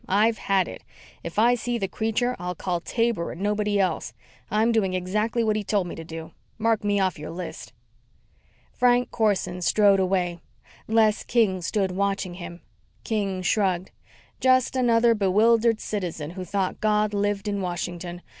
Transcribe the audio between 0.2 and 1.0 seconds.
had it.